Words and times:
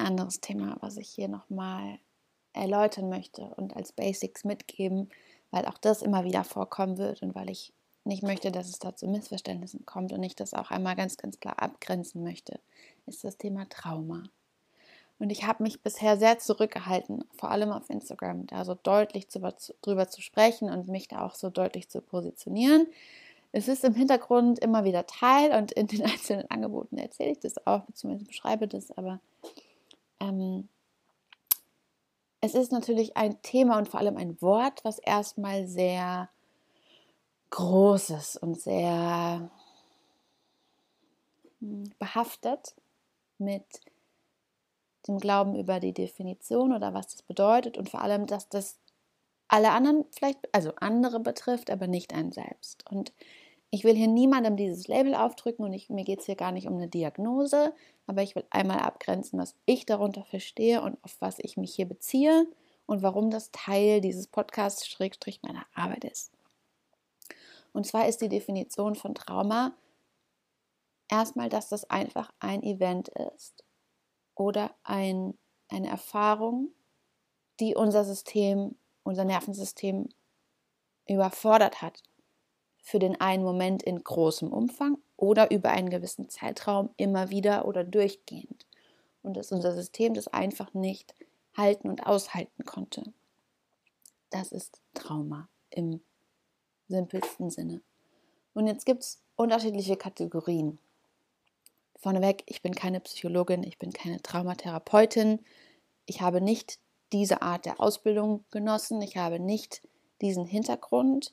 anderes 0.00 0.40
Thema, 0.40 0.76
was 0.80 0.96
ich 0.96 1.08
hier 1.08 1.28
nochmal 1.28 1.98
erläutern 2.52 3.08
möchte 3.08 3.42
und 3.56 3.76
als 3.76 3.92
Basics 3.92 4.44
mitgeben, 4.44 5.08
weil 5.50 5.66
auch 5.66 5.78
das 5.78 6.02
immer 6.02 6.24
wieder 6.24 6.44
vorkommen 6.44 6.98
wird 6.98 7.22
und 7.22 7.34
weil 7.34 7.50
ich 7.50 7.72
nicht 8.04 8.22
möchte, 8.22 8.50
dass 8.50 8.68
es 8.68 8.78
da 8.78 8.96
zu 8.96 9.06
Missverständnissen 9.06 9.84
kommt 9.86 10.12
und 10.12 10.22
ich 10.22 10.34
das 10.34 10.54
auch 10.54 10.70
einmal 10.70 10.96
ganz, 10.96 11.16
ganz 11.16 11.38
klar 11.38 11.62
abgrenzen 11.62 12.22
möchte, 12.22 12.58
ist 13.06 13.24
das 13.24 13.36
Thema 13.36 13.68
Trauma. 13.68 14.24
Und 15.18 15.30
ich 15.30 15.46
habe 15.46 15.62
mich 15.62 15.82
bisher 15.82 16.18
sehr 16.18 16.38
zurückgehalten, 16.38 17.24
vor 17.36 17.50
allem 17.50 17.72
auf 17.72 17.90
Instagram, 17.90 18.46
da 18.46 18.64
so 18.64 18.74
deutlich 18.74 19.28
drüber 19.28 20.08
zu 20.08 20.22
sprechen 20.22 20.70
und 20.70 20.88
mich 20.88 21.08
da 21.08 21.26
auch 21.26 21.34
so 21.34 21.50
deutlich 21.50 21.90
zu 21.90 22.00
positionieren. 22.00 22.86
Es 23.52 23.68
ist 23.68 23.84
im 23.84 23.94
Hintergrund 23.94 24.60
immer 24.60 24.84
wieder 24.84 25.06
Teil 25.06 25.52
und 25.52 25.72
in 25.72 25.88
den 25.88 26.02
einzelnen 26.04 26.50
Angeboten 26.50 26.96
erzähle 26.96 27.32
ich 27.32 27.40
das 27.40 27.66
auch, 27.66 27.82
beziehungsweise 27.82 28.24
beschreibe 28.24 28.66
das, 28.66 28.90
aber 28.92 29.20
ähm, 30.20 30.68
es 32.40 32.54
ist 32.54 32.72
natürlich 32.72 33.16
ein 33.16 33.40
Thema 33.42 33.78
und 33.78 33.88
vor 33.88 34.00
allem 34.00 34.16
ein 34.16 34.40
Wort, 34.40 34.84
was 34.84 34.98
erstmal 34.98 35.66
sehr 35.66 36.30
groß 37.50 38.10
ist 38.10 38.36
und 38.36 38.60
sehr 38.60 39.50
hm, 41.60 41.92
behaftet 41.98 42.74
mit 43.38 43.64
dem 45.06 45.18
Glauben 45.18 45.54
über 45.54 45.80
die 45.80 45.92
Definition 45.92 46.72
oder 46.72 46.94
was 46.94 47.08
das 47.08 47.22
bedeutet 47.22 47.76
und 47.76 47.88
vor 47.88 48.02
allem, 48.02 48.26
dass 48.26 48.48
das 48.48 48.78
alle 49.48 49.72
anderen 49.72 50.04
vielleicht, 50.12 50.38
also 50.54 50.72
andere 50.76 51.20
betrifft, 51.20 51.70
aber 51.70 51.88
nicht 51.88 52.14
einen 52.14 52.32
selbst. 52.32 52.88
Und 52.90 53.12
ich 53.70 53.84
will 53.84 53.94
hier 53.94 54.08
niemandem 54.08 54.56
dieses 54.56 54.88
Label 54.88 55.14
aufdrücken 55.14 55.64
und 55.64 55.72
ich, 55.72 55.88
mir 55.90 56.04
geht 56.04 56.20
es 56.20 56.26
hier 56.26 56.34
gar 56.34 56.50
nicht 56.50 56.66
um 56.66 56.74
eine 56.74 56.88
Diagnose, 56.88 57.72
aber 58.06 58.22
ich 58.22 58.34
will 58.34 58.44
einmal 58.50 58.80
abgrenzen, 58.80 59.38
was 59.38 59.54
ich 59.64 59.86
darunter 59.86 60.24
verstehe 60.24 60.82
und 60.82 61.02
auf 61.04 61.16
was 61.20 61.38
ich 61.38 61.56
mich 61.56 61.74
hier 61.74 61.86
beziehe 61.86 62.46
und 62.86 63.02
warum 63.02 63.30
das 63.30 63.52
Teil 63.52 64.00
dieses 64.00 64.26
Podcasts 64.26 64.88
Schrägstrich 64.88 65.42
meiner 65.42 65.64
Arbeit 65.74 66.04
ist. 66.04 66.32
Und 67.72 67.86
zwar 67.86 68.08
ist 68.08 68.20
die 68.20 68.28
Definition 68.28 68.96
von 68.96 69.14
Trauma 69.14 69.76
erstmal, 71.08 71.48
dass 71.48 71.68
das 71.68 71.88
einfach 71.88 72.32
ein 72.40 72.64
Event 72.64 73.08
ist 73.36 73.64
oder 74.34 74.74
ein, 74.82 75.38
eine 75.68 75.88
Erfahrung, 75.88 76.70
die 77.60 77.76
unser 77.76 78.04
System, 78.04 78.74
unser 79.04 79.24
Nervensystem 79.24 80.08
überfordert 81.06 81.82
hat. 81.82 82.02
Für 82.90 82.98
den 82.98 83.20
einen 83.20 83.44
Moment 83.44 83.84
in 83.84 84.02
großem 84.02 84.52
Umfang 84.52 84.98
oder 85.16 85.52
über 85.52 85.70
einen 85.70 85.90
gewissen 85.90 86.28
Zeitraum 86.28 86.90
immer 86.96 87.30
wieder 87.30 87.68
oder 87.68 87.84
durchgehend. 87.84 88.66
Und 89.22 89.36
dass 89.36 89.52
unser 89.52 89.76
System 89.76 90.12
das 90.12 90.26
einfach 90.26 90.74
nicht 90.74 91.14
halten 91.56 91.88
und 91.88 92.04
aushalten 92.04 92.64
konnte. 92.64 93.04
Das 94.30 94.50
ist 94.50 94.80
Trauma 94.94 95.48
im 95.70 96.00
simpelsten 96.88 97.50
Sinne. 97.50 97.80
Und 98.54 98.66
jetzt 98.66 98.86
gibt 98.86 99.04
es 99.04 99.22
unterschiedliche 99.36 99.96
Kategorien. 99.96 100.80
Vorneweg, 101.94 102.42
ich 102.46 102.60
bin 102.60 102.74
keine 102.74 102.98
Psychologin, 102.98 103.62
ich 103.62 103.78
bin 103.78 103.92
keine 103.92 104.20
Traumatherapeutin. 104.20 105.38
Ich 106.06 106.22
habe 106.22 106.40
nicht 106.40 106.80
diese 107.12 107.40
Art 107.40 107.66
der 107.66 107.78
Ausbildung 107.78 108.44
genossen. 108.50 109.00
Ich 109.00 109.16
habe 109.16 109.38
nicht 109.38 109.80
diesen 110.20 110.44
Hintergrund. 110.44 111.32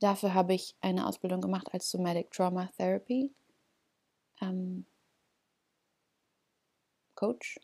Dafür 0.00 0.34
habe 0.34 0.54
ich 0.54 0.76
eine 0.80 1.06
Ausbildung 1.06 1.40
gemacht 1.40 1.68
als 1.72 1.90
Somatic 1.90 2.30
Trauma 2.30 2.68
Therapy 2.76 3.32
ähm, 4.40 4.86
Coach 7.14 7.58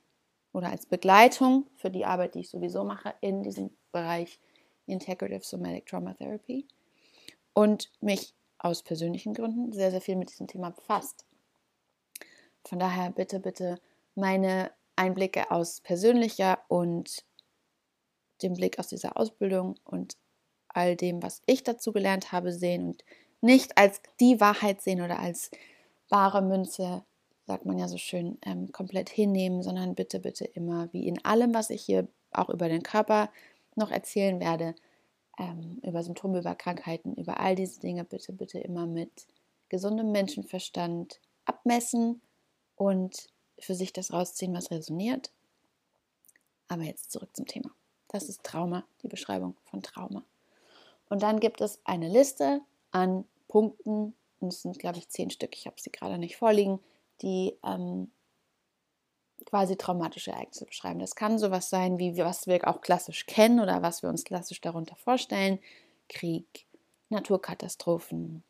oder 0.52 0.70
als 0.70 0.86
Begleitung 0.86 1.68
für 1.76 1.90
die 1.90 2.04
Arbeit, 2.04 2.34
die 2.34 2.40
ich 2.40 2.50
sowieso 2.50 2.84
mache 2.84 3.14
in 3.20 3.42
diesem 3.42 3.70
Bereich 3.92 4.40
Integrative 4.86 5.44
Somatic 5.44 5.86
Trauma 5.86 6.14
Therapy 6.14 6.66
und 7.54 7.90
mich 8.00 8.34
aus 8.58 8.82
persönlichen 8.82 9.34
Gründen 9.34 9.72
sehr, 9.72 9.90
sehr 9.90 10.00
viel 10.00 10.16
mit 10.16 10.30
diesem 10.30 10.46
Thema 10.46 10.70
befasst. 10.70 11.24
Von 12.64 12.78
daher 12.78 13.10
bitte, 13.10 13.40
bitte 13.40 13.80
meine 14.14 14.72
Einblicke 14.96 15.50
aus 15.50 15.80
persönlicher 15.80 16.58
und 16.68 17.24
dem 18.42 18.54
Blick 18.54 18.78
aus 18.78 18.88
dieser 18.88 19.16
Ausbildung 19.16 19.76
und 19.84 20.16
all 20.74 20.96
dem, 20.96 21.22
was 21.22 21.42
ich 21.46 21.62
dazu 21.62 21.92
gelernt 21.92 22.32
habe, 22.32 22.52
sehen 22.52 22.88
und 22.88 23.04
nicht 23.40 23.76
als 23.78 24.00
die 24.20 24.40
Wahrheit 24.40 24.82
sehen 24.82 25.00
oder 25.00 25.18
als 25.18 25.50
wahre 26.08 26.42
Münze, 26.42 27.04
sagt 27.46 27.66
man 27.66 27.78
ja 27.78 27.88
so 27.88 27.98
schön, 27.98 28.38
ähm, 28.42 28.72
komplett 28.72 29.10
hinnehmen, 29.10 29.62
sondern 29.62 29.94
bitte, 29.94 30.18
bitte 30.18 30.44
immer, 30.44 30.92
wie 30.92 31.06
in 31.06 31.22
allem, 31.24 31.54
was 31.54 31.70
ich 31.70 31.82
hier 31.82 32.08
auch 32.30 32.48
über 32.48 32.68
den 32.68 32.82
Körper 32.82 33.30
noch 33.76 33.90
erzählen 33.90 34.40
werde, 34.40 34.74
ähm, 35.38 35.80
über 35.82 36.02
Symptome, 36.02 36.38
über 36.38 36.54
Krankheiten, 36.54 37.14
über 37.14 37.40
all 37.40 37.54
diese 37.54 37.80
Dinge, 37.80 38.04
bitte, 38.04 38.32
bitte 38.32 38.58
immer 38.58 38.86
mit 38.86 39.26
gesundem 39.68 40.12
Menschenverstand 40.12 41.20
abmessen 41.44 42.22
und 42.76 43.28
für 43.58 43.74
sich 43.74 43.92
das 43.92 44.12
rausziehen, 44.12 44.54
was 44.54 44.70
resoniert. 44.70 45.30
Aber 46.68 46.82
jetzt 46.82 47.12
zurück 47.12 47.34
zum 47.34 47.46
Thema. 47.46 47.70
Das 48.08 48.28
ist 48.28 48.42
Trauma, 48.42 48.84
die 49.02 49.08
Beschreibung 49.08 49.56
von 49.64 49.82
Trauma. 49.82 50.24
Und 51.14 51.22
dann 51.22 51.38
gibt 51.38 51.60
es 51.60 51.78
eine 51.84 52.08
Liste 52.08 52.60
an 52.90 53.24
Punkten, 53.46 54.16
und 54.40 54.48
es 54.48 54.62
sind, 54.62 54.80
glaube 54.80 54.98
ich, 54.98 55.08
zehn 55.10 55.30
Stück, 55.30 55.54
ich 55.54 55.68
habe 55.68 55.80
sie 55.80 55.92
gerade 55.92 56.18
nicht 56.18 56.36
vorliegen, 56.36 56.80
die 57.22 57.56
ähm, 57.62 58.10
quasi 59.44 59.76
traumatische 59.76 60.32
Ereignisse 60.32 60.66
beschreiben. 60.66 60.98
Das 60.98 61.14
kann 61.14 61.38
sowas 61.38 61.70
sein, 61.70 62.00
wie 62.00 62.16
was 62.16 62.48
wir 62.48 62.66
auch 62.66 62.80
klassisch 62.80 63.26
kennen 63.26 63.60
oder 63.60 63.80
was 63.80 64.02
wir 64.02 64.10
uns 64.10 64.24
klassisch 64.24 64.60
darunter 64.60 64.96
vorstellen. 64.96 65.60
Krieg, 66.08 66.66
Naturkatastrophen, 67.10 68.42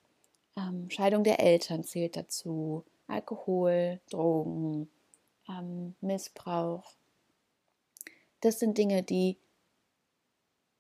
ähm, 0.57 0.89
Scheidung 0.89 1.23
der 1.23 1.41
Eltern 1.41 1.85
zählt 1.85 2.17
dazu, 2.17 2.83
Alkohol, 3.09 4.01
Drogen, 4.09 4.89
ähm, 5.51 5.97
Missbrauch. 6.01 6.95
Das 8.41 8.59
sind 8.59 8.79
Dinge, 8.79 9.03
die 9.03 9.37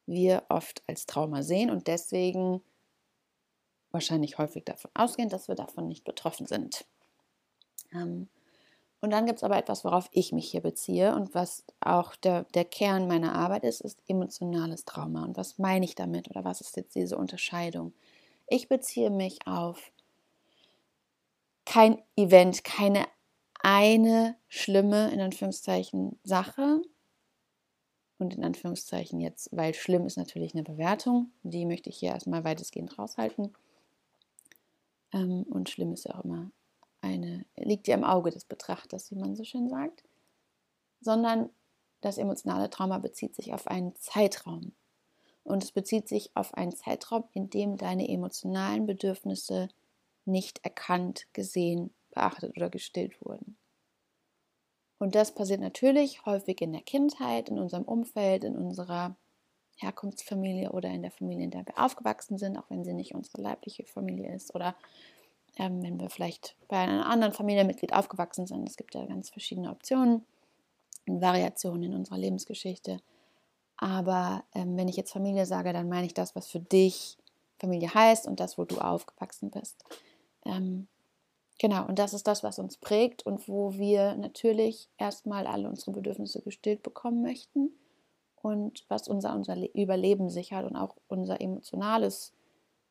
wir 0.06 0.44
oft 0.48 0.82
als 0.86 1.06
Trauma 1.06 1.42
sehen 1.42 1.70
und 1.70 1.86
deswegen 1.86 2.62
wahrscheinlich 3.90 4.38
häufig 4.38 4.64
davon 4.64 4.90
ausgehen, 4.94 5.28
dass 5.28 5.48
wir 5.48 5.54
davon 5.54 5.88
nicht 5.88 6.04
betroffen 6.04 6.46
sind. 6.46 6.84
Ähm, 7.92 8.28
und 9.00 9.10
dann 9.10 9.26
gibt 9.26 9.38
es 9.38 9.44
aber 9.44 9.58
etwas, 9.58 9.84
worauf 9.84 10.08
ich 10.12 10.32
mich 10.32 10.50
hier 10.50 10.62
beziehe 10.62 11.14
und 11.14 11.34
was 11.34 11.62
auch 11.80 12.16
der, 12.16 12.44
der 12.54 12.64
Kern 12.64 13.06
meiner 13.06 13.34
Arbeit 13.34 13.64
ist, 13.64 13.82
ist 13.82 14.02
emotionales 14.08 14.86
Trauma. 14.86 15.24
Und 15.24 15.36
was 15.36 15.58
meine 15.58 15.84
ich 15.84 15.94
damit 15.94 16.30
oder 16.30 16.44
was 16.44 16.62
ist 16.62 16.76
jetzt 16.76 16.94
diese 16.94 17.18
Unterscheidung? 17.18 17.92
Ich 18.46 18.68
beziehe 18.68 19.10
mich 19.10 19.46
auf 19.46 19.92
kein 21.66 22.00
Event, 22.16 22.64
keine 22.64 23.06
eine 23.64 24.36
schlimme, 24.48 25.10
in 25.10 25.20
Anführungszeichen, 25.20 26.18
Sache. 26.22 26.82
Und 28.18 28.34
in 28.34 28.44
Anführungszeichen 28.44 29.20
jetzt, 29.20 29.48
weil 29.52 29.74
schlimm 29.74 30.06
ist 30.06 30.16
natürlich 30.16 30.54
eine 30.54 30.62
Bewertung, 30.62 31.32
die 31.42 31.66
möchte 31.66 31.90
ich 31.90 31.98
hier 31.98 32.10
erstmal 32.10 32.44
weitestgehend 32.44 32.98
raushalten. 32.98 33.52
Ähm, 35.12 35.42
und 35.44 35.68
schlimm 35.68 35.92
ist 35.92 36.04
ja 36.04 36.14
auch 36.14 36.24
immer 36.24 36.50
eine, 37.00 37.44
liegt 37.56 37.88
ja 37.88 37.94
im 37.94 38.04
Auge 38.04 38.30
des 38.30 38.44
Betrachters, 38.44 39.10
wie 39.10 39.16
man 39.16 39.36
so 39.36 39.44
schön 39.44 39.68
sagt. 39.68 40.04
Sondern 41.00 41.50
das 42.00 42.18
emotionale 42.18 42.70
Trauma 42.70 42.98
bezieht 42.98 43.34
sich 43.34 43.52
auf 43.52 43.66
einen 43.66 43.94
Zeitraum. 43.96 44.72
Und 45.42 45.62
es 45.62 45.72
bezieht 45.72 46.08
sich 46.08 46.30
auf 46.34 46.54
einen 46.54 46.74
Zeitraum, 46.74 47.24
in 47.32 47.50
dem 47.50 47.76
deine 47.76 48.08
emotionalen 48.08 48.86
Bedürfnisse 48.86 49.68
nicht 50.24 50.64
erkannt, 50.64 51.26
gesehen, 51.32 51.92
beachtet 52.10 52.56
oder 52.56 52.70
gestillt 52.70 53.20
wurden. 53.22 53.56
Und 55.04 55.14
das 55.14 55.32
passiert 55.32 55.60
natürlich 55.60 56.24
häufig 56.24 56.62
in 56.62 56.72
der 56.72 56.80
Kindheit, 56.80 57.50
in 57.50 57.58
unserem 57.58 57.82
Umfeld, 57.82 58.42
in 58.42 58.56
unserer 58.56 59.14
Herkunftsfamilie 59.76 60.72
oder 60.72 60.88
in 60.88 61.02
der 61.02 61.10
Familie, 61.10 61.44
in 61.44 61.50
der 61.50 61.66
wir 61.66 61.78
aufgewachsen 61.78 62.38
sind, 62.38 62.56
auch 62.56 62.70
wenn 62.70 62.84
sie 62.84 62.94
nicht 62.94 63.14
unsere 63.14 63.42
leibliche 63.42 63.84
Familie 63.84 64.34
ist 64.34 64.54
oder 64.54 64.74
ähm, 65.58 65.82
wenn 65.82 66.00
wir 66.00 66.08
vielleicht 66.08 66.56
bei 66.68 66.78
einem 66.78 67.02
anderen 67.02 67.34
Familienmitglied 67.34 67.92
aufgewachsen 67.92 68.46
sind. 68.46 68.66
Es 68.66 68.78
gibt 68.78 68.94
ja 68.94 69.04
ganz 69.04 69.28
verschiedene 69.28 69.70
Optionen 69.70 70.24
und 71.06 71.20
Variationen 71.20 71.82
in 71.82 71.94
unserer 71.94 72.16
Lebensgeschichte. 72.16 73.02
Aber 73.76 74.42
ähm, 74.54 74.74
wenn 74.78 74.88
ich 74.88 74.96
jetzt 74.96 75.12
Familie 75.12 75.44
sage, 75.44 75.74
dann 75.74 75.90
meine 75.90 76.06
ich 76.06 76.14
das, 76.14 76.34
was 76.34 76.48
für 76.48 76.60
dich 76.60 77.18
Familie 77.58 77.92
heißt 77.92 78.26
und 78.26 78.40
das, 78.40 78.56
wo 78.56 78.64
du 78.64 78.78
aufgewachsen 78.78 79.50
bist. 79.50 79.84
Ähm, 80.46 80.88
genau, 81.58 81.86
und 81.86 81.98
das 81.98 82.14
ist 82.14 82.26
das, 82.26 82.42
was 82.42 82.58
uns 82.58 82.76
prägt 82.76 83.24
und 83.24 83.48
wo 83.48 83.74
wir 83.74 84.14
natürlich 84.16 84.88
erstmal 84.98 85.46
alle 85.46 85.68
unsere 85.68 85.92
Bedürfnisse 85.92 86.42
gestillt 86.42 86.82
bekommen 86.82 87.22
möchten 87.22 87.70
und 88.42 88.84
was 88.88 89.08
unser, 89.08 89.34
unser 89.34 89.56
Überleben 89.74 90.30
sichert 90.30 90.64
und 90.64 90.76
auch 90.76 90.96
unser 91.08 91.40
emotionales 91.40 92.32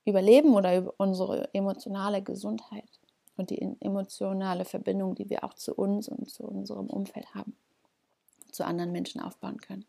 Überleben 0.06 0.54
oder 0.56 0.94
unsere 0.98 1.54
emotionale 1.54 2.21
Gesundheit 2.21 3.00
und 3.38 3.50
die 3.50 3.62
emotionale 3.80 4.66
Verbindung, 4.66 5.16
die 5.16 5.30
wir 5.30 5.44
auch 5.44 5.54
zu 5.54 5.74
uns 5.74 6.09
und 6.09 6.30
zu 6.30 6.44
unserem 6.44 6.88
Umfeld 6.88 7.33
haben. 7.33 7.56
zu 8.51 8.63
anderen 8.66 8.92
Menschen 8.92 9.19
aufbauen 9.19 9.59
können. 9.59 9.86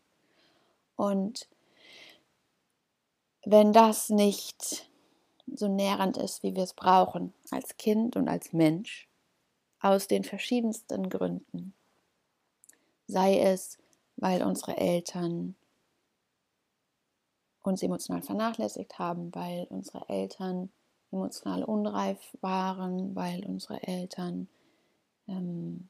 Und 0.95 1.47
wenn 3.45 3.73
das 3.73 4.09
nicht 4.09 4.89
so 5.47 5.67
nährend 5.67 6.17
ist, 6.17 6.43
wie 6.43 6.55
wir 6.55 6.63
es 6.63 6.73
brauchen, 6.73 7.33
als 7.51 7.77
Kind 7.77 8.15
und 8.15 8.27
als 8.27 8.53
Mensch, 8.53 9.07
aus 9.79 10.07
den 10.07 10.23
verschiedensten 10.23 11.09
Gründen, 11.09 11.73
sei 13.07 13.39
es, 13.39 13.77
weil 14.17 14.43
unsere 14.43 14.77
Eltern 14.77 15.55
uns 17.61 17.83
emotional 17.83 18.21
vernachlässigt 18.21 18.99
haben, 18.99 19.33
weil 19.33 19.67
unsere 19.69 20.07
Eltern 20.09 20.69
emotional 21.11 21.63
unreif 21.63 22.19
waren, 22.41 23.15
weil 23.15 23.45
unsere 23.45 23.81
Eltern 23.83 24.47
ähm, 25.27 25.89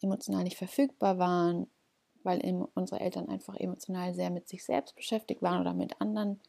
emotional 0.00 0.44
nicht 0.44 0.58
verfügbar 0.58 1.18
waren, 1.18 1.66
weil 2.22 2.40
unsere 2.74 3.00
Eltern 3.00 3.28
einfach 3.28 3.56
emotional 3.56 4.14
sehr 4.14 4.30
mit 4.30 4.48
sich 4.48 4.64
selbst 4.64 4.94
beschäftigt 4.96 5.42
waren 5.42 5.60
oder 5.60 5.74
mit 5.74 6.00
anderen 6.00 6.40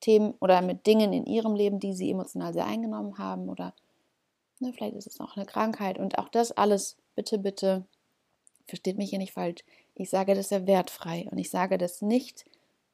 Themen 0.00 0.34
oder 0.40 0.62
mit 0.62 0.86
Dingen 0.86 1.12
in 1.12 1.26
ihrem 1.26 1.54
Leben, 1.54 1.80
die 1.80 1.92
sie 1.92 2.10
emotional 2.10 2.52
sehr 2.52 2.66
eingenommen 2.66 3.18
haben 3.18 3.48
oder 3.48 3.74
ne, 4.60 4.72
vielleicht 4.72 4.96
ist 4.96 5.06
es 5.06 5.20
auch 5.20 5.36
eine 5.36 5.46
Krankheit 5.46 5.98
und 5.98 6.18
auch 6.18 6.28
das 6.28 6.52
alles, 6.52 6.96
bitte, 7.14 7.38
bitte, 7.38 7.84
versteht 8.66 8.98
mich 8.98 9.10
hier 9.10 9.18
nicht 9.18 9.32
falsch, 9.32 9.62
ich 9.94 10.10
sage 10.10 10.34
das 10.34 10.50
sehr 10.50 10.66
wertfrei 10.66 11.26
und 11.30 11.38
ich 11.38 11.50
sage 11.50 11.78
das 11.78 12.02
nicht, 12.02 12.44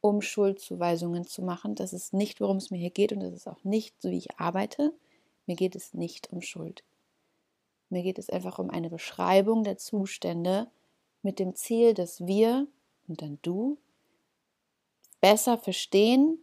um 0.00 0.20
Schuldzuweisungen 0.20 1.26
zu 1.26 1.42
machen. 1.42 1.74
Das 1.74 1.92
ist 1.92 2.12
nicht, 2.12 2.40
worum 2.40 2.58
es 2.58 2.70
mir 2.70 2.78
hier 2.78 2.90
geht 2.90 3.12
und 3.12 3.20
das 3.20 3.32
ist 3.32 3.48
auch 3.48 3.62
nicht, 3.64 4.00
so 4.00 4.10
wie 4.10 4.18
ich 4.18 4.38
arbeite. 4.38 4.92
Mir 5.46 5.56
geht 5.56 5.74
es 5.74 5.94
nicht 5.94 6.32
um 6.32 6.42
Schuld. 6.42 6.84
Mir 7.88 8.02
geht 8.02 8.18
es 8.18 8.30
einfach 8.30 8.58
um 8.58 8.70
eine 8.70 8.90
Beschreibung 8.90 9.64
der 9.64 9.78
Zustände 9.78 10.70
mit 11.22 11.38
dem 11.38 11.54
Ziel, 11.54 11.94
dass 11.94 12.26
wir 12.26 12.66
und 13.08 13.22
dann 13.22 13.38
du 13.42 13.78
besser 15.20 15.58
verstehen, 15.58 16.38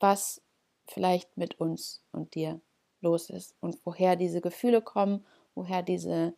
was 0.00 0.42
vielleicht 0.86 1.36
mit 1.36 1.60
uns 1.60 2.02
und 2.12 2.34
dir 2.34 2.60
los 3.00 3.30
ist 3.30 3.54
und 3.60 3.78
woher 3.84 4.16
diese 4.16 4.40
Gefühle 4.40 4.82
kommen, 4.82 5.24
woher 5.54 5.82
diese, 5.82 6.34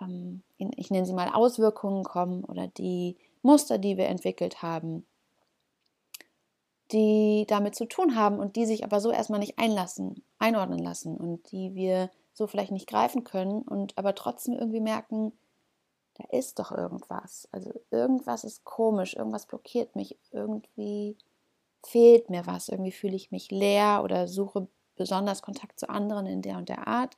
ähm, 0.00 0.42
ich 0.56 0.90
nenne 0.90 1.06
sie 1.06 1.12
mal 1.12 1.28
Auswirkungen 1.28 2.04
kommen 2.04 2.44
oder 2.44 2.68
die 2.68 3.16
Muster, 3.42 3.78
die 3.78 3.96
wir 3.96 4.06
entwickelt 4.06 4.62
haben 4.62 5.04
die 6.92 7.46
damit 7.48 7.74
zu 7.74 7.86
tun 7.86 8.16
haben 8.16 8.38
und 8.38 8.56
die 8.56 8.66
sich 8.66 8.84
aber 8.84 9.00
so 9.00 9.10
erstmal 9.10 9.40
nicht 9.40 9.58
einlassen, 9.58 10.22
einordnen 10.38 10.78
lassen 10.78 11.16
und 11.16 11.50
die 11.50 11.74
wir 11.74 12.10
so 12.32 12.46
vielleicht 12.46 12.70
nicht 12.70 12.88
greifen 12.88 13.24
können 13.24 13.62
und 13.62 13.96
aber 13.98 14.14
trotzdem 14.14 14.54
irgendwie 14.54 14.80
merken, 14.80 15.32
da 16.14 16.24
ist 16.30 16.58
doch 16.58 16.70
irgendwas. 16.70 17.48
Also 17.50 17.72
irgendwas 17.90 18.44
ist 18.44 18.64
komisch, 18.64 19.14
irgendwas 19.14 19.46
blockiert 19.46 19.96
mich, 19.96 20.16
irgendwie 20.30 21.16
fehlt 21.86 22.30
mir 22.30 22.46
was, 22.46 22.68
irgendwie 22.68 22.92
fühle 22.92 23.16
ich 23.16 23.30
mich 23.30 23.50
leer 23.50 24.02
oder 24.04 24.28
suche 24.28 24.68
besonders 24.96 25.42
Kontakt 25.42 25.78
zu 25.78 25.88
anderen 25.88 26.26
in 26.26 26.42
der 26.42 26.56
und 26.56 26.68
der 26.68 26.86
Art. 26.86 27.16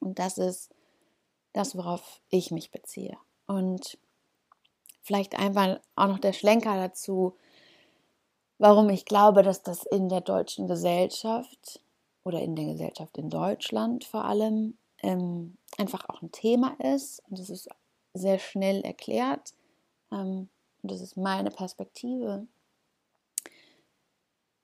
Und 0.00 0.18
das 0.18 0.38
ist 0.38 0.70
das, 1.52 1.76
worauf 1.76 2.20
ich 2.28 2.50
mich 2.50 2.70
beziehe. 2.70 3.16
Und 3.46 3.98
vielleicht 5.02 5.38
einfach 5.38 5.80
auch 5.94 6.08
noch 6.08 6.18
der 6.18 6.32
Schlenker 6.32 6.76
dazu, 6.76 7.36
warum 8.58 8.90
ich 8.90 9.04
glaube, 9.04 9.42
dass 9.42 9.62
das 9.62 9.84
in 9.84 10.08
der 10.08 10.20
deutschen 10.20 10.66
Gesellschaft 10.66 11.80
oder 12.24 12.40
in 12.40 12.56
der 12.56 12.66
Gesellschaft 12.66 13.16
in 13.16 13.30
Deutschland 13.30 14.04
vor 14.04 14.24
allem 14.24 14.76
ähm, 15.02 15.56
einfach 15.78 16.08
auch 16.08 16.22
ein 16.22 16.32
Thema 16.32 16.76
ist. 16.80 17.22
Und 17.28 17.38
das 17.38 17.50
ist 17.50 17.68
sehr 18.14 18.38
schnell 18.38 18.80
erklärt. 18.82 19.54
Ähm, 20.10 20.48
und 20.82 20.90
das 20.90 21.00
ist 21.00 21.16
meine 21.16 21.50
Perspektive. 21.50 22.46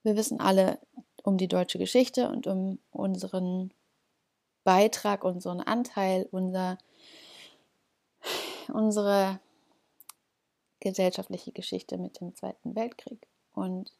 Wir 0.03 0.15
wissen 0.17 0.39
alle 0.39 0.79
um 1.23 1.37
die 1.37 1.47
deutsche 1.47 1.79
Geschichte 1.79 2.29
und 2.29 2.45
um 2.45 2.79
unseren 2.91 3.73
Beitrag, 4.65 5.23
unseren 5.23 5.61
Anteil, 5.61 6.27
unser, 6.31 6.77
unsere 8.67 9.39
gesellschaftliche 10.81 11.53
Geschichte 11.53 11.97
mit 11.97 12.19
dem 12.19 12.35
Zweiten 12.35 12.75
Weltkrieg. 12.75 13.25
Und 13.53 13.93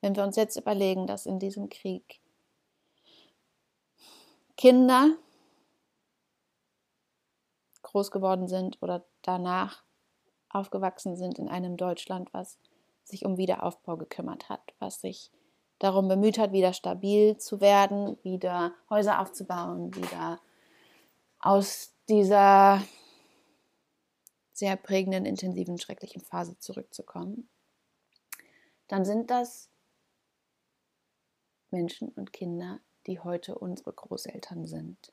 wenn 0.00 0.16
wir 0.16 0.24
uns 0.24 0.36
jetzt 0.36 0.56
überlegen, 0.56 1.06
dass 1.06 1.26
in 1.26 1.38
diesem 1.38 1.68
Krieg 1.68 2.20
Kinder 4.56 5.16
groß 7.82 8.10
geworden 8.10 8.48
sind 8.48 8.82
oder 8.82 9.04
danach 9.22 9.84
aufgewachsen 10.48 11.16
sind 11.16 11.38
in 11.38 11.48
einem 11.48 11.76
Deutschland, 11.76 12.32
was 12.32 12.58
sich 13.04 13.24
um 13.24 13.36
Wiederaufbau 13.36 13.96
gekümmert 13.96 14.48
hat, 14.48 14.74
was 14.78 15.00
sich 15.00 15.30
darum 15.78 16.08
bemüht 16.08 16.38
hat, 16.38 16.52
wieder 16.52 16.72
stabil 16.72 17.36
zu 17.38 17.60
werden, 17.60 18.16
wieder 18.22 18.72
Häuser 18.90 19.20
aufzubauen, 19.20 19.94
wieder 19.94 20.40
aus 21.40 21.94
dieser 22.08 22.82
sehr 24.52 24.76
prägenden, 24.76 25.26
intensiven, 25.26 25.78
schrecklichen 25.78 26.20
Phase 26.20 26.58
zurückzukommen 26.58 27.48
dann 28.88 29.04
sind 29.04 29.30
das 29.30 29.70
Menschen 31.70 32.08
und 32.08 32.32
Kinder, 32.32 32.80
die 33.06 33.20
heute 33.20 33.56
unsere 33.56 33.92
Großeltern 33.92 34.66
sind. 34.66 35.12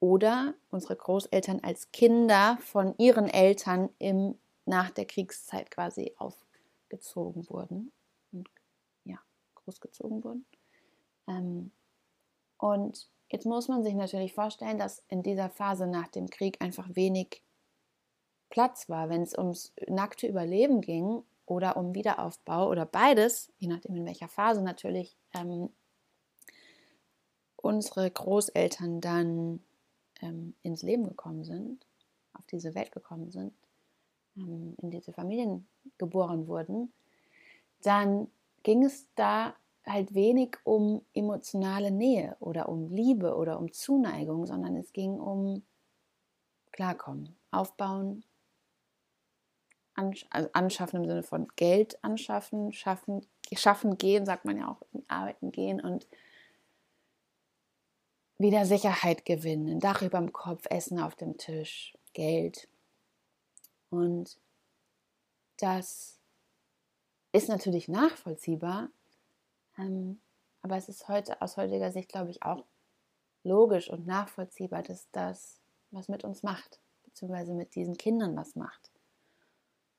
Oder 0.00 0.54
unsere 0.70 0.96
Großeltern 0.96 1.60
als 1.62 1.90
Kinder 1.92 2.58
von 2.60 2.94
ihren 2.98 3.28
Eltern 3.28 3.90
im, 3.98 4.38
nach 4.64 4.90
der 4.90 5.06
Kriegszeit 5.06 5.70
quasi 5.70 6.14
aufgezogen 6.18 7.48
wurden 7.48 7.92
großgezogen 9.64 10.24
wurden. 10.24 10.46
Ähm, 11.28 11.70
und 12.58 13.08
jetzt 13.30 13.46
muss 13.46 13.68
man 13.68 13.82
sich 13.82 13.94
natürlich 13.94 14.34
vorstellen, 14.34 14.78
dass 14.78 15.02
in 15.08 15.22
dieser 15.22 15.50
Phase 15.50 15.86
nach 15.86 16.08
dem 16.08 16.28
Krieg 16.28 16.60
einfach 16.60 16.88
wenig 16.94 17.42
Platz 18.50 18.88
war, 18.88 19.08
wenn 19.08 19.22
es 19.22 19.36
ums 19.36 19.72
nackte 19.88 20.26
Überleben 20.26 20.80
ging 20.80 21.22
oder 21.46 21.76
um 21.76 21.94
Wiederaufbau 21.94 22.68
oder 22.68 22.84
beides, 22.84 23.50
je 23.58 23.68
nachdem 23.68 23.96
in 23.96 24.04
welcher 24.04 24.28
Phase 24.28 24.62
natürlich, 24.62 25.16
ähm, 25.34 25.70
unsere 27.56 28.10
Großeltern 28.10 29.00
dann 29.00 29.60
ähm, 30.20 30.54
ins 30.62 30.82
Leben 30.82 31.04
gekommen 31.04 31.44
sind, 31.44 31.86
auf 32.34 32.44
diese 32.46 32.74
Welt 32.74 32.92
gekommen 32.92 33.30
sind, 33.30 33.54
ähm, 34.36 34.74
in 34.82 34.90
diese 34.90 35.12
Familien 35.12 35.66
geboren 35.98 36.46
wurden, 36.46 36.92
dann 37.82 38.28
ging 38.62 38.84
es 38.84 39.08
da 39.14 39.54
halt 39.84 40.14
wenig 40.14 40.56
um 40.64 41.04
emotionale 41.12 41.90
Nähe 41.90 42.36
oder 42.40 42.68
um 42.68 42.88
Liebe 42.88 43.36
oder 43.36 43.58
um 43.58 43.72
Zuneigung, 43.72 44.46
sondern 44.46 44.76
es 44.76 44.92
ging 44.92 45.18
um 45.18 45.62
Klarkommen, 46.70 47.36
Aufbauen, 47.50 48.24
also 49.94 50.48
anschaffen 50.52 51.02
im 51.02 51.08
Sinne 51.08 51.22
von 51.22 51.48
Geld 51.56 52.02
anschaffen, 52.02 52.72
schaffen, 52.72 53.26
schaffen 53.52 53.98
gehen, 53.98 54.24
sagt 54.24 54.44
man 54.44 54.56
ja 54.56 54.68
auch, 54.68 54.82
arbeiten 55.08 55.52
gehen 55.52 55.80
und 55.80 56.06
wieder 58.38 58.64
Sicherheit 58.64 59.24
gewinnen, 59.24 59.68
ein 59.68 59.80
Dach 59.80 60.02
über 60.02 60.18
dem 60.18 60.32
Kopf, 60.32 60.66
Essen 60.70 60.98
auf 60.98 61.14
dem 61.14 61.36
Tisch, 61.36 61.96
Geld. 62.12 62.68
Und 63.90 64.38
das 65.58 66.21
ist 67.32 67.48
natürlich 67.48 67.88
nachvollziehbar, 67.88 68.90
ähm, 69.78 70.20
aber 70.62 70.76
es 70.76 70.88
ist 70.88 71.08
heute 71.08 71.40
aus 71.42 71.56
heutiger 71.56 71.90
Sicht, 71.90 72.08
glaube 72.08 72.30
ich, 72.30 72.42
auch 72.42 72.64
logisch 73.42 73.90
und 73.90 74.06
nachvollziehbar, 74.06 74.82
dass 74.82 75.10
das 75.10 75.60
was 75.90 76.08
mit 76.08 76.24
uns 76.24 76.42
macht, 76.42 76.80
beziehungsweise 77.04 77.52
mit 77.52 77.74
diesen 77.74 77.96
Kindern 77.96 78.36
was 78.36 78.54
macht 78.54 78.92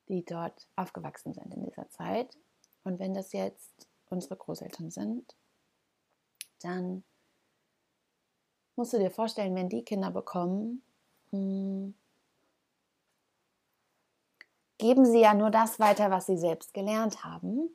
die 0.09 0.23
dort 0.23 0.67
aufgewachsen 0.75 1.33
sind 1.33 1.53
in 1.53 1.63
dieser 1.63 1.89
Zeit. 1.89 2.37
Und 2.83 2.99
wenn 2.99 3.13
das 3.13 3.31
jetzt 3.33 3.87
unsere 4.09 4.35
Großeltern 4.35 4.91
sind, 4.91 5.35
dann 6.61 7.03
musst 8.75 8.93
du 8.93 8.99
dir 8.99 9.11
vorstellen, 9.11 9.55
wenn 9.55 9.69
die 9.69 9.83
Kinder 9.83 10.11
bekommen, 10.11 10.83
hm, 11.31 11.95
geben 14.83 15.05
sie 15.05 15.21
ja 15.21 15.33
nur 15.33 15.49
das 15.49 15.79
weiter, 15.79 16.11
was 16.11 16.25
sie 16.25 16.37
selbst 16.37 16.73
gelernt 16.73 17.23
haben. 17.23 17.69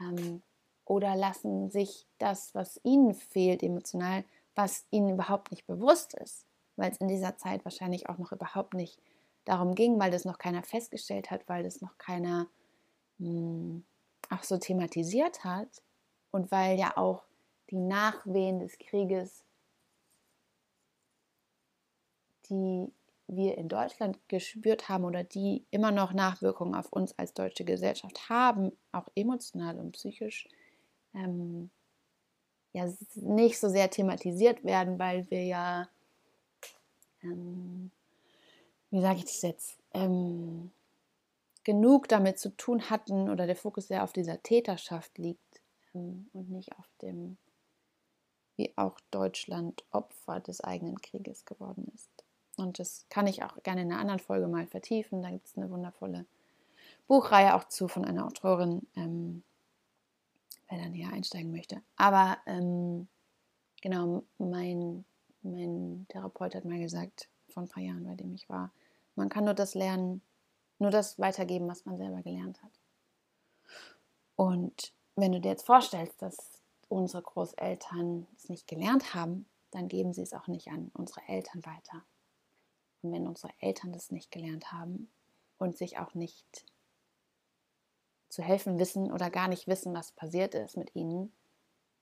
Ähm, 0.00 0.42
oder 0.84 1.14
lassen 1.14 1.70
sich 1.70 2.08
das, 2.18 2.52
was 2.52 2.80
ihnen 2.82 3.14
fehlt, 3.14 3.62
emotional, 3.62 4.24
was 4.56 4.84
ihnen 4.90 5.10
überhaupt 5.10 5.52
nicht 5.52 5.68
bewusst 5.68 6.14
ist, 6.14 6.44
weil 6.74 6.90
es 6.90 6.96
in 6.96 7.06
dieser 7.06 7.36
Zeit 7.36 7.64
wahrscheinlich 7.64 8.08
auch 8.08 8.18
noch 8.18 8.32
überhaupt 8.32 8.74
nicht 8.74 8.98
darum 9.44 9.76
ging, 9.76 10.00
weil 10.00 10.10
das 10.10 10.24
noch 10.24 10.38
keiner 10.38 10.64
festgestellt 10.64 11.30
hat, 11.30 11.48
weil 11.48 11.62
das 11.62 11.80
noch 11.80 11.96
keiner 11.96 12.48
mh, 13.18 13.28
hm, 13.28 13.84
auch 14.28 14.42
so 14.42 14.58
thematisiert 14.58 15.44
hat 15.44 15.68
und 16.32 16.50
weil 16.50 16.76
ja 16.76 16.96
auch 16.96 17.22
die 17.70 17.78
Nachwehen 17.78 18.58
des 18.58 18.78
Krieges, 18.78 19.44
die 22.50 22.92
wir 23.28 23.56
in 23.56 23.68
Deutschland 23.68 24.18
gespürt 24.28 24.88
haben 24.88 25.04
oder 25.04 25.24
die 25.24 25.64
immer 25.70 25.90
noch 25.90 26.12
Nachwirkungen 26.12 26.74
auf 26.74 26.92
uns 26.92 27.18
als 27.18 27.34
deutsche 27.34 27.64
Gesellschaft 27.64 28.28
haben, 28.28 28.72
auch 28.92 29.08
emotional 29.14 29.78
und 29.78 29.92
psychisch, 29.92 30.48
ähm, 31.14 31.70
ja 32.72 32.92
nicht 33.14 33.58
so 33.58 33.68
sehr 33.68 33.90
thematisiert 33.90 34.64
werden, 34.64 34.98
weil 34.98 35.30
wir 35.30 35.44
ja, 35.44 35.88
ähm, 37.22 37.90
wie 38.90 39.00
sage 39.00 39.18
ich 39.18 39.24
das 39.24 39.42
jetzt, 39.42 39.78
ähm, 39.92 40.70
genug 41.64 42.08
damit 42.08 42.38
zu 42.38 42.54
tun 42.56 42.90
hatten 42.90 43.30
oder 43.30 43.46
der 43.46 43.56
Fokus 43.56 43.88
sehr 43.88 44.04
auf 44.04 44.12
dieser 44.12 44.42
Täterschaft 44.42 45.16
liegt 45.18 45.62
ähm, 45.94 46.28
und 46.32 46.50
nicht 46.50 46.72
auf 46.78 46.88
dem, 47.02 47.36
wie 48.56 48.72
auch 48.76 48.98
Deutschland 49.10 49.84
Opfer 49.90 50.40
des 50.40 50.60
eigenen 50.60 51.00
Krieges 51.00 51.44
geworden 51.44 51.90
ist. 51.94 52.10
Und 52.56 52.78
das 52.78 53.06
kann 53.08 53.26
ich 53.26 53.42
auch 53.42 53.62
gerne 53.62 53.82
in 53.82 53.90
einer 53.90 54.00
anderen 54.00 54.20
Folge 54.20 54.46
mal 54.46 54.66
vertiefen. 54.66 55.22
Da 55.22 55.30
gibt 55.30 55.46
es 55.46 55.56
eine 55.56 55.70
wundervolle 55.70 56.26
Buchreihe 57.08 57.54
auch 57.54 57.64
zu 57.64 57.88
von 57.88 58.04
einer 58.04 58.26
Autorin, 58.26 58.86
ähm, 58.96 59.42
wer 60.68 60.78
da 60.78 60.88
näher 60.88 61.12
einsteigen 61.12 61.50
möchte. 61.50 61.82
Aber 61.96 62.38
ähm, 62.46 63.08
genau, 63.80 64.22
mein, 64.38 65.04
mein 65.42 66.06
Therapeut 66.08 66.54
hat 66.54 66.64
mal 66.64 66.78
gesagt, 66.78 67.28
vor 67.48 67.62
ein 67.62 67.68
paar 67.68 67.82
Jahren, 67.82 68.04
bei 68.04 68.14
dem 68.14 68.34
ich 68.34 68.48
war, 68.48 68.70
man 69.14 69.28
kann 69.28 69.44
nur 69.44 69.54
das 69.54 69.74
lernen, 69.74 70.22
nur 70.78 70.90
das 70.90 71.18
weitergeben, 71.18 71.68
was 71.68 71.84
man 71.84 71.98
selber 71.98 72.22
gelernt 72.22 72.62
hat. 72.62 72.72
Und 74.36 74.92
wenn 75.16 75.32
du 75.32 75.40
dir 75.40 75.50
jetzt 75.50 75.66
vorstellst, 75.66 76.20
dass 76.22 76.62
unsere 76.88 77.22
Großeltern 77.22 78.26
es 78.36 78.48
nicht 78.48 78.66
gelernt 78.66 79.14
haben, 79.14 79.46
dann 79.70 79.88
geben 79.88 80.12
sie 80.12 80.22
es 80.22 80.32
auch 80.32 80.46
nicht 80.46 80.68
an 80.68 80.90
unsere 80.94 81.20
Eltern 81.28 81.64
weiter. 81.64 82.02
Und 83.02 83.12
wenn 83.12 83.26
unsere 83.26 83.52
Eltern 83.60 83.92
das 83.92 84.10
nicht 84.10 84.30
gelernt 84.30 84.72
haben 84.72 85.10
und 85.58 85.76
sich 85.76 85.98
auch 85.98 86.14
nicht 86.14 86.64
zu 88.28 88.42
helfen 88.42 88.78
wissen 88.78 89.12
oder 89.12 89.30
gar 89.30 89.48
nicht 89.48 89.66
wissen, 89.66 89.92
was 89.92 90.12
passiert 90.12 90.54
ist 90.54 90.76
mit 90.76 90.94
ihnen 90.94 91.32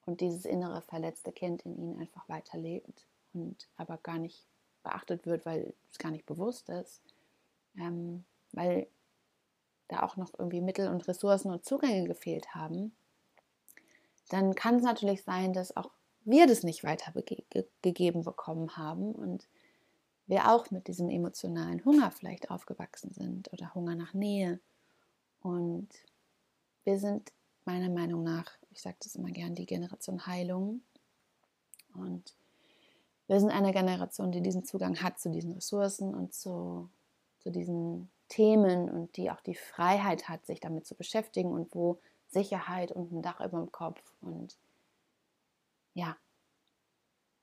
und 0.07 0.21
dieses 0.21 0.45
innere 0.45 0.83
verletzte 0.83 1.33
Kind 1.33 1.63
in 1.63 1.77
ihnen 1.77 1.99
einfach 1.99 2.29
weiterlebt 2.29 3.07
und 3.33 3.69
aber 3.77 3.99
gar 3.99 4.19
nicht 4.19 4.47
beachtet 4.83 5.27
wird, 5.27 5.45
weil 5.45 5.75
es 5.91 5.99
gar 5.99 6.11
nicht 6.11 6.27
bewusst 6.27 6.69
ist, 6.69 7.03
ähm, 7.77 8.25
weil 8.53 8.87
da 9.89 10.03
auch 10.03 10.17
noch 10.17 10.33
irgendwie 10.39 10.61
Mittel 10.61 10.89
und 10.89 11.07
Ressourcen 11.09 11.51
und 11.51 11.65
Zugänge 11.65 12.07
gefehlt 12.07 12.55
haben, 12.55 12.95
dann 14.29 14.55
kann 14.55 14.77
es 14.77 14.83
natürlich 14.83 15.25
sein, 15.25 15.53
dass 15.53 15.77
auch 15.77 15.91
wir 16.25 16.47
das 16.47 16.63
nicht 16.63 16.85
weitergegeben 16.85 18.23
bekommen 18.23 18.77
haben 18.77 19.13
und 19.13 19.49
wir 20.31 20.49
auch 20.49 20.71
mit 20.71 20.87
diesem 20.87 21.11
emotionalen 21.11 21.85
Hunger 21.85 22.13
vielleicht 22.13 22.51
aufgewachsen 22.53 23.13
sind 23.13 23.53
oder 23.53 23.75
Hunger 23.75 23.97
nach 23.97 24.15
Nähe. 24.15 24.61
Und 25.43 25.89
wir 26.85 27.01
sind 27.01 27.33
meiner 27.65 27.91
Meinung 27.91 28.23
nach, 28.23 28.47
ich 28.71 28.81
sage 28.81 28.97
das 29.03 29.17
immer 29.17 29.31
gern, 29.31 29.57
die 29.57 29.67
Generation 29.67 30.27
Heilung. 30.27 30.83
Und 31.95 32.33
wir 33.27 33.41
sind 33.41 33.51
eine 33.51 33.73
Generation, 33.73 34.31
die 34.31 34.41
diesen 34.41 34.65
Zugang 34.65 35.03
hat 35.03 35.19
zu 35.19 35.31
diesen 35.31 35.53
Ressourcen 35.53 36.15
und 36.15 36.33
zu, 36.33 36.89
zu 37.41 37.51
diesen 37.51 38.09
Themen 38.29 38.89
und 38.89 39.17
die 39.17 39.33
auch 39.33 39.41
die 39.41 39.57
Freiheit 39.57 40.29
hat, 40.29 40.47
sich 40.47 40.61
damit 40.61 40.87
zu 40.87 40.95
beschäftigen 40.95 41.51
und 41.51 41.75
wo 41.75 41.99
Sicherheit 42.29 42.93
und 42.93 43.11
ein 43.11 43.23
Dach 43.23 43.41
über 43.41 43.59
dem 43.59 43.73
Kopf 43.73 44.01
und 44.21 44.57
ja, 45.95 46.17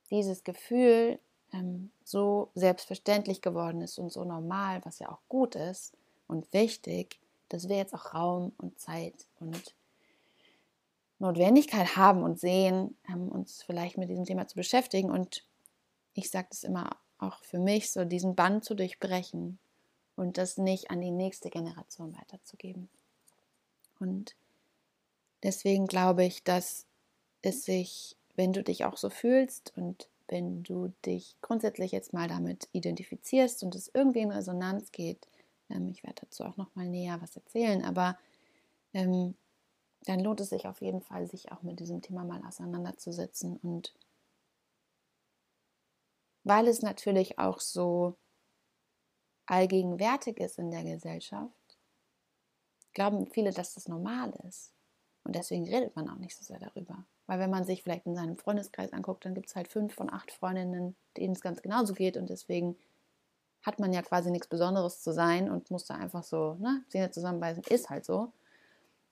dieses 0.09 0.45
Gefühl 0.45 1.19
ähm, 1.53 1.91
so 2.03 2.49
selbstverständlich 2.55 3.41
geworden 3.41 3.81
ist 3.81 3.99
und 3.99 4.11
so 4.11 4.23
normal, 4.23 4.81
was 4.83 4.99
ja 4.99 5.09
auch 5.09 5.21
gut 5.29 5.55
ist 5.55 5.93
und 6.27 6.51
wichtig, 6.53 7.19
dass 7.49 7.69
wir 7.69 7.77
jetzt 7.77 7.93
auch 7.93 8.13
Raum 8.13 8.51
und 8.57 8.79
Zeit 8.79 9.27
und 9.39 9.75
Notwendigkeit 11.19 11.95
haben 11.95 12.23
und 12.23 12.39
sehen, 12.39 12.95
ähm, 13.09 13.29
uns 13.29 13.63
vielleicht 13.63 13.97
mit 13.97 14.09
diesem 14.09 14.25
Thema 14.25 14.47
zu 14.47 14.55
beschäftigen. 14.55 15.09
Und 15.09 15.43
ich 16.13 16.29
sage 16.29 16.47
das 16.49 16.63
immer 16.63 16.97
auch 17.17 17.43
für 17.43 17.59
mich, 17.59 17.91
so 17.91 18.05
diesen 18.05 18.35
Band 18.35 18.63
zu 18.63 18.75
durchbrechen 18.75 19.57
und 20.15 20.37
das 20.37 20.57
nicht 20.57 20.91
an 20.91 21.01
die 21.01 21.11
nächste 21.11 21.49
Generation 21.49 22.15
weiterzugeben. 22.15 22.89
Und 23.99 24.35
deswegen 25.43 25.87
glaube 25.87 26.23
ich, 26.23 26.43
dass 26.43 26.85
es 27.41 27.65
sich, 27.65 28.15
wenn 28.35 28.53
du 28.53 28.61
dich 28.63 28.85
auch 28.85 28.97
so 28.97 29.09
fühlst 29.09 29.73
und 29.75 30.07
wenn 30.27 30.63
du 30.63 30.93
dich 31.05 31.35
grundsätzlich 31.41 31.91
jetzt 31.91 32.13
mal 32.13 32.27
damit 32.27 32.67
identifizierst 32.71 33.63
und 33.63 33.75
es 33.75 33.89
irgendwie 33.93 34.21
in 34.21 34.31
Resonanz 34.31 34.91
geht, 34.91 35.27
ähm, 35.69 35.87
ich 35.87 36.03
werde 36.03 36.21
dazu 36.21 36.43
auch 36.43 36.57
noch 36.57 36.73
mal 36.75 36.87
näher 36.87 37.21
was 37.21 37.35
erzählen, 37.35 37.83
aber 37.83 38.17
ähm, 38.93 39.35
dann 40.05 40.19
lohnt 40.19 40.39
es 40.39 40.49
sich 40.49 40.67
auf 40.67 40.81
jeden 40.81 41.01
Fall, 41.01 41.27
sich 41.27 41.51
auch 41.51 41.63
mit 41.63 41.79
diesem 41.79 42.01
Thema 42.01 42.23
mal 42.23 42.43
auseinanderzusetzen 42.45 43.57
und 43.57 43.93
weil 46.43 46.67
es 46.67 46.81
natürlich 46.81 47.39
auch 47.39 47.59
so 47.59 48.15
allgegenwärtig 49.47 50.39
ist 50.39 50.59
in 50.59 50.71
der 50.71 50.83
Gesellschaft, 50.83 51.77
glauben 52.93 53.27
viele, 53.27 53.51
dass 53.51 53.73
das 53.73 53.87
normal 53.87 54.33
ist. 54.47 54.71
Und 55.23 55.35
deswegen 55.35 55.67
redet 55.67 55.95
man 55.95 56.09
auch 56.09 56.17
nicht 56.17 56.35
so 56.37 56.43
sehr 56.43 56.59
darüber. 56.59 57.05
Weil 57.27 57.39
wenn 57.39 57.49
man 57.49 57.65
sich 57.65 57.83
vielleicht 57.83 58.05
in 58.05 58.15
seinem 58.15 58.37
Freundeskreis 58.37 58.93
anguckt, 58.93 59.25
dann 59.25 59.33
gibt 59.35 59.47
es 59.47 59.55
halt 59.55 59.67
fünf 59.67 59.93
von 59.93 60.11
acht 60.11 60.31
Freundinnen, 60.31 60.95
denen 61.17 61.33
es 61.33 61.41
ganz 61.41 61.61
genauso 61.61 61.93
geht. 61.93 62.17
Und 62.17 62.29
deswegen 62.29 62.77
hat 63.63 63.79
man 63.79 63.93
ja 63.93 64.01
quasi 64.01 64.31
nichts 64.31 64.47
Besonderes 64.47 65.01
zu 65.01 65.11
sein 65.11 65.51
und 65.51 65.69
muss 65.69 65.85
da 65.85 65.95
einfach 65.95 66.23
so 66.23 66.55
ne, 66.59 66.83
Zähne 66.87 67.11
zusammenbeißen. 67.11 67.63
Ist 67.63 67.89
halt 67.89 68.05
so. 68.05 68.31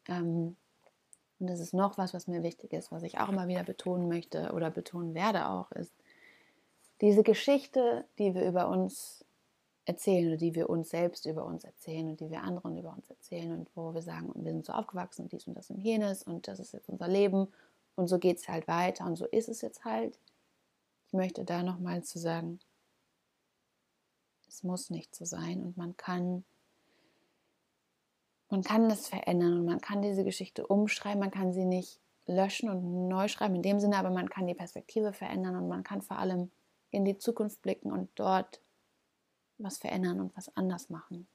Ähm, 0.07 0.55
und 1.39 1.47
das 1.47 1.59
ist 1.59 1.73
noch 1.73 1.97
was, 1.97 2.13
was 2.13 2.27
mir 2.27 2.43
wichtig 2.43 2.71
ist, 2.71 2.91
was 2.91 3.03
ich 3.03 3.19
auch 3.19 3.29
immer 3.29 3.47
wieder 3.47 3.63
betonen 3.63 4.07
möchte 4.07 4.53
oder 4.53 4.71
betonen 4.71 5.13
werde 5.13 5.49
auch, 5.49 5.71
ist 5.73 5.91
diese 7.01 7.23
Geschichte, 7.23 8.05
die 8.17 8.33
wir 8.33 8.45
über 8.47 8.69
uns 8.69 9.25
erzählen 9.85 10.27
oder 10.29 10.37
die 10.37 10.55
wir 10.55 10.69
uns 10.69 10.89
selbst 10.89 11.25
über 11.25 11.45
uns 11.45 11.63
erzählen 11.63 12.07
und 12.07 12.19
die 12.19 12.29
wir 12.29 12.41
anderen 12.41 12.77
über 12.77 12.93
uns 12.93 13.09
erzählen 13.09 13.51
und 13.51 13.69
wo 13.75 13.93
wir 13.93 14.01
sagen, 14.01 14.31
wir 14.33 14.51
sind 14.51 14.65
so 14.65 14.73
aufgewachsen 14.73 15.23
und 15.23 15.31
dies 15.31 15.45
und 15.45 15.55
das 15.55 15.69
und 15.69 15.81
jenes 15.81 16.23
und 16.23 16.47
das 16.47 16.59
ist 16.59 16.73
jetzt 16.73 16.89
unser 16.89 17.07
Leben 17.07 17.47
und 17.95 18.07
so 18.07 18.19
geht 18.19 18.37
es 18.37 18.47
halt 18.47 18.67
weiter 18.67 19.05
und 19.05 19.15
so 19.15 19.25
ist 19.25 19.49
es 19.49 19.61
jetzt 19.61 19.85
halt. 19.85 20.19
Ich 21.07 21.13
möchte 21.13 21.45
da 21.45 21.63
nochmal 21.63 22.03
zu 22.03 22.19
sagen, 22.19 22.59
es 24.47 24.63
muss 24.63 24.89
nicht 24.89 25.15
so 25.15 25.25
sein 25.25 25.63
und 25.63 25.77
man 25.77 25.97
kann, 25.97 26.45
man 28.49 28.63
kann 28.63 28.89
das 28.89 29.07
verändern 29.07 29.59
und 29.59 29.65
man 29.65 29.81
kann 29.81 30.01
diese 30.01 30.23
Geschichte 30.23 30.65
umschreiben, 30.67 31.19
man 31.19 31.31
kann 31.31 31.53
sie 31.53 31.65
nicht 31.65 31.99
löschen 32.27 32.69
und 32.69 33.07
neu 33.07 33.27
schreiben 33.27 33.55
in 33.55 33.61
dem 33.61 33.79
Sinne, 33.79 33.97
aber 33.97 34.09
man 34.09 34.29
kann 34.29 34.47
die 34.47 34.53
Perspektive 34.53 35.13
verändern 35.13 35.55
und 35.55 35.67
man 35.67 35.83
kann 35.83 36.01
vor 36.01 36.17
allem 36.17 36.51
in 36.89 37.05
die 37.05 37.17
Zukunft 37.17 37.61
blicken 37.61 37.91
und 37.91 38.09
dort 38.15 38.61
was 39.57 39.77
verändern 39.77 40.19
und 40.19 40.35
was 40.35 40.55
anders 40.55 40.89
machen. 40.89 41.27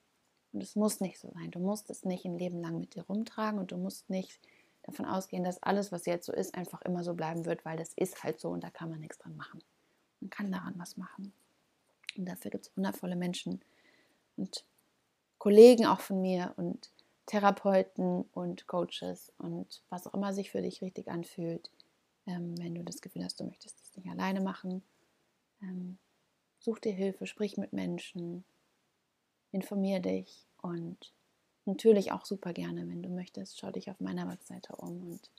Und 0.52 0.62
es 0.62 0.74
muss 0.74 1.00
nicht 1.00 1.18
so 1.18 1.30
sein. 1.30 1.50
Du 1.50 1.60
musst 1.60 1.90
es 1.90 2.04
nicht 2.04 2.24
ein 2.24 2.38
Leben 2.38 2.60
lang 2.60 2.80
mit 2.80 2.94
dir 2.94 3.04
rumtragen 3.04 3.60
und 3.60 3.70
du 3.70 3.76
musst 3.76 4.10
nicht 4.10 4.40
davon 4.82 5.06
ausgehen, 5.06 5.44
dass 5.44 5.62
alles, 5.62 5.92
was 5.92 6.06
jetzt 6.06 6.26
so 6.26 6.32
ist, 6.32 6.54
einfach 6.54 6.82
immer 6.82 7.04
so 7.04 7.14
bleiben 7.14 7.44
wird, 7.44 7.64
weil 7.64 7.76
das 7.76 7.92
ist 7.94 8.22
halt 8.22 8.40
so 8.40 8.50
und 8.50 8.64
da 8.64 8.70
kann 8.70 8.90
man 8.90 9.00
nichts 9.00 9.18
dran 9.18 9.36
machen. 9.36 9.62
Man 10.20 10.30
kann 10.30 10.50
daran 10.50 10.74
was 10.76 10.96
machen. 10.96 11.32
Und 12.16 12.26
dafür 12.26 12.50
gibt 12.50 12.66
es 12.66 12.76
wundervolle 12.76 13.16
Menschen 13.16 13.60
und 14.36 14.64
Kollegen 15.38 15.86
auch 15.86 16.00
von 16.00 16.20
mir 16.20 16.52
und 16.56 16.90
Therapeuten 17.26 18.22
und 18.32 18.66
Coaches 18.66 19.32
und 19.38 19.82
was 19.88 20.06
auch 20.06 20.14
immer 20.14 20.32
sich 20.32 20.50
für 20.50 20.62
dich 20.62 20.82
richtig 20.82 21.08
anfühlt, 21.08 21.70
ähm, 22.26 22.58
wenn 22.58 22.74
du 22.74 22.82
das 22.82 23.00
Gefühl 23.00 23.24
hast, 23.24 23.38
du 23.38 23.44
möchtest 23.44 23.80
das 23.80 23.96
nicht 23.96 24.10
alleine 24.10 24.40
machen. 24.40 24.82
Ähm, 25.62 25.98
such 26.58 26.80
dir 26.80 26.92
Hilfe, 26.92 27.26
sprich 27.26 27.56
mit 27.56 27.72
Menschen, 27.72 28.44
informier 29.52 30.00
dich 30.00 30.46
und 30.60 31.12
natürlich 31.66 32.12
auch 32.12 32.24
super 32.24 32.52
gerne, 32.52 32.88
wenn 32.88 33.02
du 33.02 33.08
möchtest, 33.08 33.58
schau 33.58 33.70
dich 33.70 33.90
auf 33.90 34.00
meiner 34.00 34.28
Webseite 34.28 34.76
um 34.76 35.02
und 35.02 35.30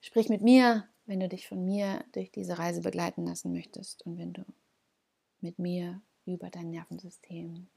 sprich 0.00 0.28
mit 0.28 0.42
mir, 0.42 0.88
wenn 1.06 1.20
du 1.20 1.28
dich 1.28 1.48
von 1.48 1.64
mir 1.64 2.04
durch 2.12 2.30
diese 2.30 2.58
Reise 2.58 2.80
begleiten 2.80 3.26
lassen 3.26 3.52
möchtest 3.52 4.06
und 4.06 4.18
wenn 4.18 4.32
du 4.32 4.44
mit 5.40 5.58
mir 5.58 6.00
über 6.24 6.50
dein 6.50 6.70
Nervensystem 6.70 7.68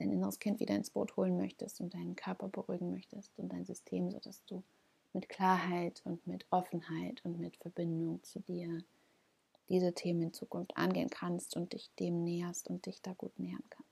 dein 0.00 0.10
inneres 0.10 0.38
Kind 0.38 0.60
wieder 0.60 0.74
ins 0.74 0.90
Boot 0.90 1.16
holen 1.16 1.36
möchtest 1.36 1.80
und 1.80 1.94
deinen 1.94 2.16
Körper 2.16 2.48
beruhigen 2.48 2.90
möchtest 2.90 3.38
und 3.38 3.52
dein 3.52 3.66
System, 3.66 4.10
sodass 4.10 4.44
du 4.46 4.64
mit 5.12 5.28
Klarheit 5.28 6.00
und 6.04 6.26
mit 6.26 6.46
Offenheit 6.50 7.22
und 7.24 7.38
mit 7.38 7.56
Verbindung 7.56 8.22
zu 8.22 8.40
dir 8.40 8.82
diese 9.68 9.92
Themen 9.92 10.22
in 10.22 10.32
Zukunft 10.32 10.76
angehen 10.76 11.10
kannst 11.10 11.56
und 11.56 11.74
dich 11.74 11.90
dem 11.98 12.24
näherst 12.24 12.68
und 12.68 12.86
dich 12.86 13.02
da 13.02 13.12
gut 13.12 13.38
nähern 13.38 13.62
kannst. 13.68 13.89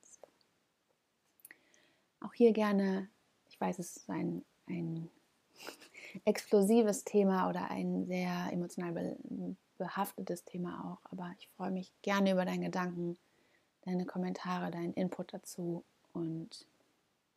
Auch 2.28 2.34
hier 2.34 2.52
gerne, 2.52 3.08
ich 3.48 3.58
weiß, 3.58 3.78
es 3.78 3.96
ist 3.96 4.10
ein, 4.10 4.44
ein 4.66 5.08
explosives 6.26 7.04
Thema 7.04 7.48
oder 7.48 7.70
ein 7.70 8.04
sehr 8.04 8.50
emotional 8.52 9.16
behaftetes 9.78 10.44
Thema 10.44 10.92
auch, 10.92 11.10
aber 11.10 11.34
ich 11.38 11.48
freue 11.56 11.70
mich 11.70 11.90
gerne 12.02 12.32
über 12.32 12.44
deine 12.44 12.66
Gedanken, 12.66 13.16
deine 13.82 14.04
Kommentare, 14.04 14.70
deinen 14.70 14.92
Input 14.92 15.32
dazu 15.32 15.84
und 16.12 16.66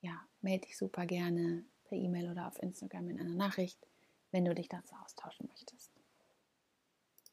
ja, 0.02 0.20
melde 0.42 0.66
dich 0.68 0.78
super 0.78 1.06
gerne 1.06 1.64
per 1.86 1.98
E-Mail 1.98 2.30
oder 2.30 2.48
auf 2.48 2.62
Instagram 2.62 3.12
in 3.12 3.20
einer 3.22 3.36
Nachricht, 3.36 3.80
wenn 4.32 4.44
du 4.44 4.54
dich 4.54 4.68
dazu 4.68 4.94
austauschen 4.96 5.48
möchtest. 5.48 6.01